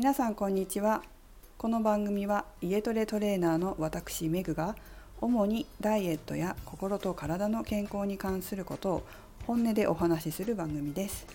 [0.00, 1.02] 皆さんこんにちは。
[1.58, 4.74] この番組は家トレトレーナーの私メグが
[5.20, 9.06] 主にダイエットや心と体の健康に関することを
[9.46, 11.26] 本音でお話しする番組です。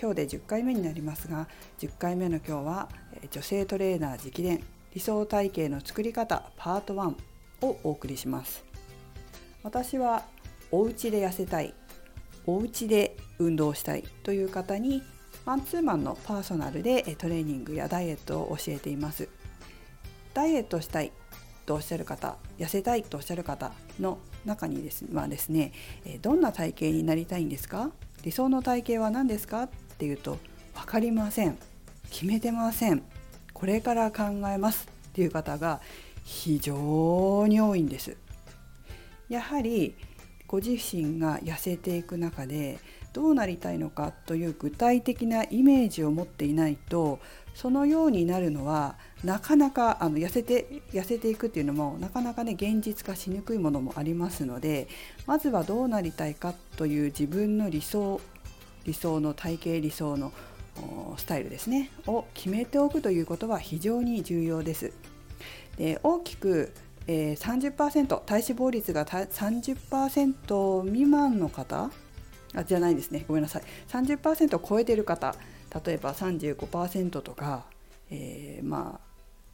[0.00, 2.88] 今日で10回目になりますが10回目の今日は
[3.30, 4.64] 女性トレーナー直伝
[4.94, 7.14] 理想体型の作り方パート1
[7.60, 8.64] をお送りします。
[9.62, 10.24] 私は
[10.72, 11.74] お家で痩せたい
[12.46, 15.02] お家で運動したいという方に
[15.44, 19.28] マンツーマンのパーソナルでトレーニングやダイエットを教えています。
[20.34, 21.12] ダイエットしたい
[21.64, 25.72] とおっしゃる方痩せたいとおっしゃる方の中にですはですね
[26.22, 27.90] どんな体型になりたいんですか？
[28.22, 29.64] 理想の体型は何ですか？
[29.64, 29.68] っ
[29.98, 30.38] ていうと
[30.74, 31.58] 分かりません。
[32.10, 33.02] 決めてません。
[33.52, 34.88] これから考えます。
[35.08, 35.80] っていう方が
[36.24, 38.16] 非常に多いんです。
[39.28, 39.96] やはり
[40.46, 42.78] ご自身が痩せていく中で
[43.16, 47.18] どうなりたいのかという具体的なイメージを持っていないと
[47.54, 54.86] そのようになるのはなかなかあの痩せて痩せていくっていうのもなかなかね現実化しにくいものもありますので
[55.26, 58.20] まずはどうなりたいかという自分の理想
[58.84, 60.30] 理想の体型理想の
[61.16, 64.92] スタイルですねを決めておくということは非常に重要です。
[65.78, 66.70] で大きく
[67.08, 71.90] えー、30%体脂肪率が30%未満の方
[72.56, 73.24] あじゃないですね。
[73.28, 73.62] ごめんなさい。
[73.88, 75.34] 30%を超えてる方
[75.84, 77.64] 例えば35%とか、
[78.10, 79.06] えー、まあ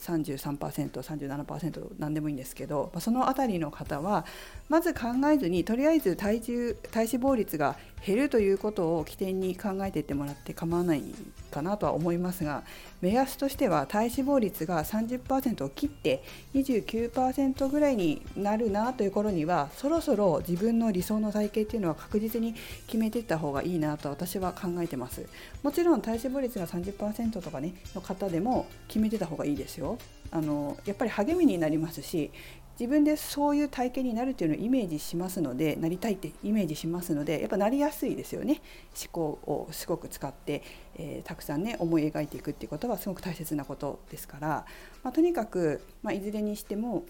[0.00, 4.26] 33%37% 何でもいいんですけどその辺りの方は
[4.68, 11.02] まず考えずにとりあえず体重体脂肪率が減るということを起点に考えていってもらって構わない
[11.50, 12.64] かなとは思いますが
[13.00, 16.22] 目安としては体脂肪率が30%を切って
[16.54, 22.54] 29%ぐらいになるなという頃にはそろそろ自分の理想の体型っていうのは確実に
[22.86, 25.26] 決めていった方がいいなと私は考えてます。
[25.62, 29.98] もちろん体脂肪率が30%とかねの方でも決めてた方がいいですよ。
[30.30, 32.30] あのやっぱり励みになりますし
[32.78, 38.60] 自分でそういう体型になるっていうのをイメージしますのでなりたいってイメージしますのでやっぱなりやすいですよね
[39.00, 40.62] 思考をすごく使って、
[40.96, 44.66] えー、たくさんね思い描いていくっていうことはすごく大切なことですから、
[45.02, 47.04] まあ、とにかく、まあ、いずれにしても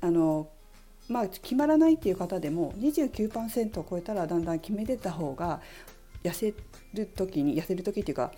[0.00, 0.48] あの
[1.08, 5.60] まあ、決まらないっていう方でも29%を超えたらだんだん決めてた方が
[6.22, 6.54] 痩せ
[6.94, 8.32] る時に痩せる時っていうか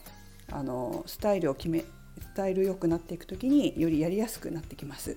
[0.50, 5.16] あのスタイルを決めスタイル良くなっていく時によりやりやすくなってきます。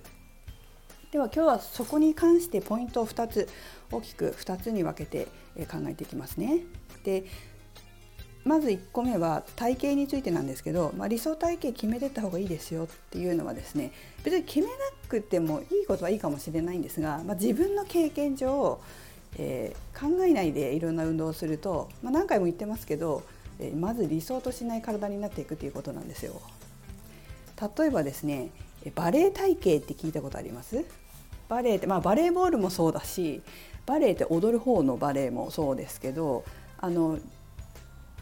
[1.12, 3.48] では今日はそこに関してポイントを2つ
[3.92, 5.28] 大きく2つに分けて
[5.68, 6.64] 考えていきますね。
[7.04, 7.26] で
[8.44, 13.92] まず1個目は体型についてなんですけど、まあ、理想体型決めてった方がいいですよっていうのはですね
[14.24, 14.72] 別に決めな
[15.10, 18.80] くてもいいことはいいかもしれないんですが、まあ、自分の経験上、
[19.38, 23.24] えー、考えないでいろんな運動をすると、まあ、何回も言ってますけど、
[23.60, 26.42] えー、まず理想としない体になっていくっていうことなんですよ。
[27.78, 28.52] 例えばですね
[28.96, 30.86] バレエ体型って聞いたことあります？
[31.50, 33.42] バレエって、まあ、バレーボールもそうだし
[33.86, 36.44] バレエって踊る方のバレエもそうですけど
[36.78, 37.20] あの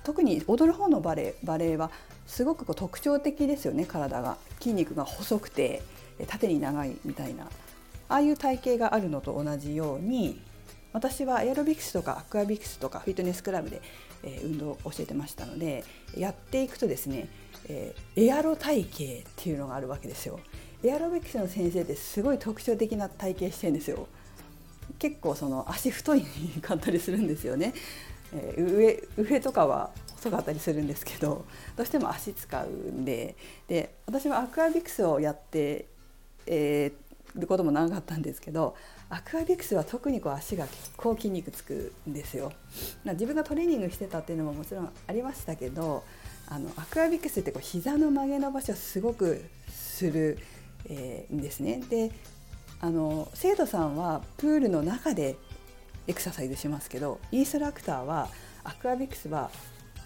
[0.03, 1.89] 特に踊る方のバレエバレエは
[2.27, 4.37] すごくこう特徴的ですよね体が。
[4.59, 5.81] 筋肉が細くて
[6.27, 7.45] 縦に長いみたいな。
[8.07, 10.39] ああいう体型があるのと同じように
[10.93, 13.81] 私はエアロビクスとかアクアビクスとかフィットネスクラブで、
[14.23, 15.83] え運動を教えてましたので
[16.15, 17.27] やっていくとですね、
[17.67, 20.39] えエアロ体型っていうのがあるわけですよ。
[20.83, 24.07] エアロビクスの先生ってすごい特徴的な体型してるんですよ。
[24.99, 26.21] 結構その足太い
[26.61, 27.73] かったりするんですよね。
[28.33, 31.45] えー、上上とかは細かったりするんですけど
[31.75, 33.35] どうしても足使うんで
[33.67, 35.85] で私はアクアビクスをやって、
[36.47, 38.75] えー、ることも長かったんですけど
[39.09, 42.51] アクアビクスは特にこう足が結構筋肉つくんですよ。
[43.05, 46.03] 自分がトレーニングしてたっていうのももちろんありましたけど
[46.47, 50.37] あのアクアビクスってこう膝の曲げ伸ばしをすごくする
[50.89, 51.81] えー、ですね。
[51.89, 52.11] で
[52.81, 55.37] あの生徒さんはプールの中で
[56.07, 58.29] エクササイズしますけどインストラクターは
[58.63, 59.49] アクアビクスは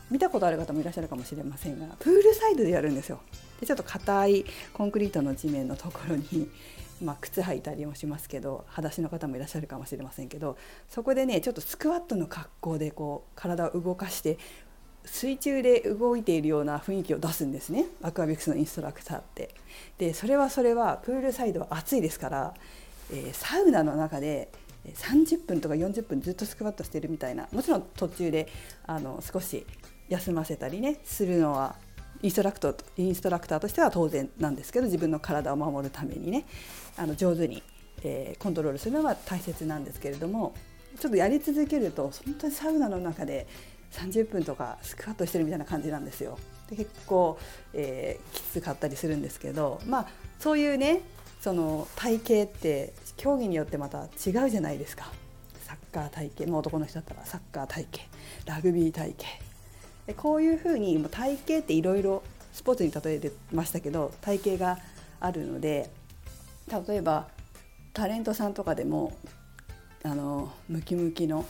[0.10, 3.20] 見たことある方もいらっしゃるかもしれませんがプールサイドでやるんですよ。
[3.60, 6.50] でちょっと硬いコンクリートの地面のところに、
[7.04, 10.58] まあ、靴履いたりもしますけど裸足の方もいらっしゃるかもしれませんけど
[10.90, 14.38] そこでねちょっとスクワットの格好でこう体を動かして
[15.12, 19.54] 水中で動いているような雰囲気を出すんですねアクアビクスのインストラクターって。
[19.98, 22.54] でそれはそれはプールサイドは暑いですから、
[23.12, 24.50] えー、サウナの中で
[24.86, 28.48] 30分とか40分ずっとスクワットしてるみたいなもちろん途中で
[28.86, 29.66] あの少し
[30.08, 31.76] 休ませたりねするのは
[32.22, 36.46] インストラクトインストラクターとしては当然なんですけど自分の体を守るためにね
[36.98, 37.64] あの上手に、
[38.04, 40.54] えー、コントロールするのは大切なんですけれども
[41.00, 43.48] ちょっとやり続けると本当にサウナの中で
[43.92, 46.38] 30分とかスクワットしてるみたいな感じなんですよ。
[46.70, 47.40] で結構、
[47.74, 50.08] えー、きつかったりするんですけどまあ
[50.40, 51.02] そういうね
[51.42, 55.12] その体型って競技によってまた違うじゃないですか
[55.64, 57.88] サッカー体型、まあ、男の人だったらサッカー体
[58.46, 59.24] 型ラグビー体型
[60.06, 64.80] でこういうふうに体型っていろいろスポーツに例えてましたけど体型が
[65.20, 65.90] あるので
[66.88, 67.28] 例えば
[67.94, 69.18] タレントさんとかでも
[70.04, 71.46] あのムキムキの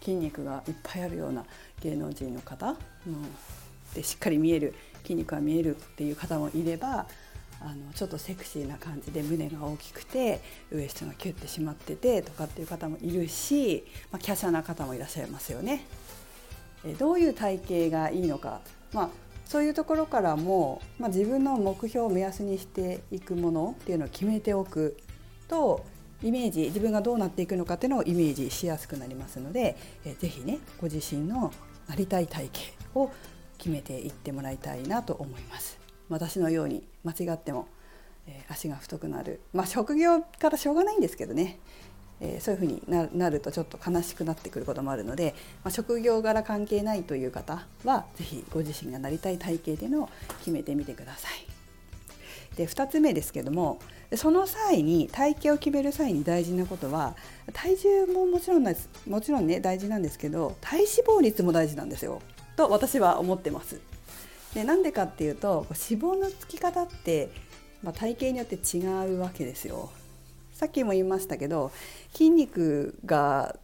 [0.00, 1.44] 筋肉がいっぱいあるような
[1.82, 2.76] 芸能人の方、
[3.06, 3.24] うん、
[3.94, 7.06] でしっかり見える筋肉が見えるっていう方もいれば
[7.60, 10.40] あのちょっとセクシーな感じで胸が大きくて
[10.70, 15.86] ウエストがキュッてしまっててとかっていう方もいるし、まあ、華奢な方もいらっしゃいますよね。
[16.84, 18.60] えどういう体型がいいのか、
[18.92, 19.08] まあ、
[19.46, 24.96] そういうところからも、まあ、自分の目標を目安にしていくものっていうのを決めておく
[25.48, 25.84] と
[26.22, 31.52] イメージ自分がどうなっていくのかっていうのをイメージしやすくなりますので、えー、ぜひねご自身の
[31.88, 33.12] なりたい体型を
[33.58, 35.78] 決めていってもらいたいなと思います。
[36.08, 37.66] 私のように間違っても、
[38.26, 41.58] えー、足が太くなるまあ職業からしょうがないんですけどね、
[42.20, 42.82] えー、そういうふうに
[43.18, 45.34] なるとちょっと悲しくなってくることもあるので、
[45.64, 50.08] まあ、職業柄関係ないという方は是非ご自身がなりたい体型でのを
[50.38, 51.55] 決めてみてください。
[52.56, 53.78] で2つ目ですけども
[54.14, 57.14] その際に体型を決める際に大事なことは
[57.52, 62.22] 体重ももちろんですもちろんね大事なんですけど体脂肪率も大事なんですよ
[62.56, 63.80] と私は思ってます。
[64.54, 67.28] でなんでかっていうと脂肪のつき方って、
[67.82, 69.90] まあ、体型によって違うわけですよ。
[70.54, 71.70] さっきも言いましたけど
[72.12, 73.56] 筋肉が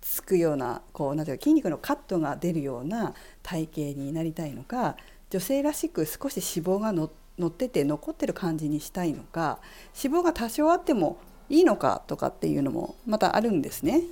[0.00, 4.96] つくようなこうなんていうか筋肉のカットが出るような体型になりたいのか
[5.30, 9.58] 女性らしく少し脂肪が乗って乗ってて残ってる感じにしたいのか
[10.02, 11.18] 脂肪が多少あっても
[11.48, 14.02] いいのかとかっていうのもまたあるんですね。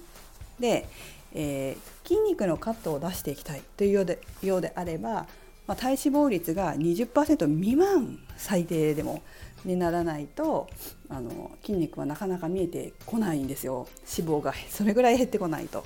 [0.59, 0.89] で、
[1.35, 5.27] えー、筋肉のカットを出していきたいというようでようであれば、
[5.67, 9.23] まあ、体脂肪率が20%未満最低でも
[9.65, 10.69] にならないと
[11.09, 15.85] あの筋肉はなかなか見えてこないんですよ脂肪が それぐらい減ってこないと。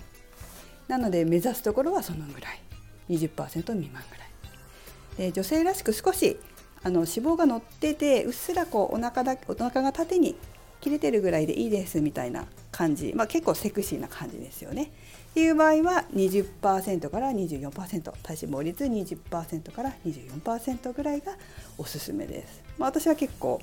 [0.87, 2.61] なので目指すところはそのぐらい
[3.09, 5.33] 20%未満ぐらい。
[5.33, 6.39] 女性らしく少し
[6.83, 10.37] あの脂肪が乗っててうっすらこうお腹だお腹が縦に
[10.81, 14.91] 切れてるぐらいでいいですみたいな感じ、まあ、結構セクシーな感じですよね。
[15.31, 21.37] っていう場合は20%から24%体脂肪率20%から24%ぐらいが
[21.79, 22.63] おすすめです。
[22.79, 23.61] まあ、私は結構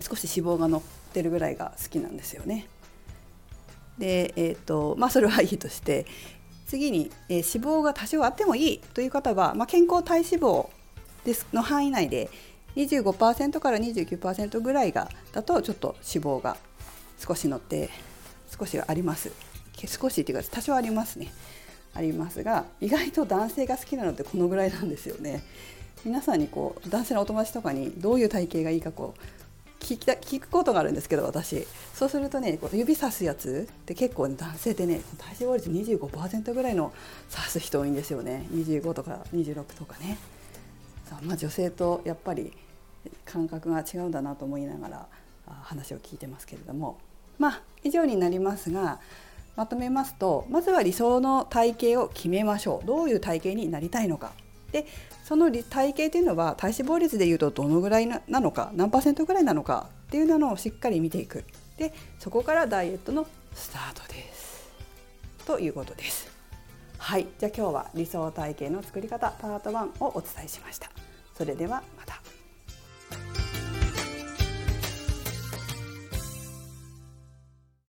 [0.00, 2.66] 少し脂肪が乗ってるぐらいが好きなんですよね。
[3.98, 6.06] で、えーとまあ、それはいいとして
[6.66, 10.68] 次に、えー、脂肪が多少あってもいいという方は、まあ、健康体脂肪
[11.28, 11.46] です。
[11.52, 12.30] の範囲内で
[12.76, 16.56] 25%から29%ぐらいがだとちょっと脂肪が
[17.18, 17.90] 少し乗って
[18.58, 19.30] 少しあります。
[19.86, 21.30] 少しっていうか多少ありますね。
[21.94, 25.42] ありますが意外と男性が好きなのってこのぐらいなんですよね。
[26.04, 31.66] 皆さんにこう男性のお友達とかにどういう体型がいいかこう聞きた聞くことがあるんですけど私。
[31.92, 36.90] そうするとねこう指さすやつって結構、ね、男性ってね体脂肪率25%ぐらいの
[37.30, 38.46] 指す人多いんですよね。
[38.54, 40.16] 25とか26とかね。
[41.22, 42.52] まあ、女性とやっぱり
[43.24, 45.06] 感覚が違うんだなと思いながら
[45.62, 46.98] 話を聞いてますけれども。
[47.38, 48.98] まあ以上になりますが
[49.56, 52.86] まとめますとまずは理想の体型を決めましょう。
[52.86, 54.32] どういう体型になりたいのか。
[54.72, 54.86] で
[55.24, 61.44] その体型というのは体脂肪率でいうとどのぐらいなのか何パーセントぐらいなのかっていうのをしっかり見ていく。
[61.76, 64.68] でそこからダイエットのスタートです。
[65.46, 66.28] ということです。
[66.98, 67.26] はい。
[67.38, 70.90] じゃあ今日は理想体型の作り方パート1をお伝えしました。
[71.38, 72.27] それではまた。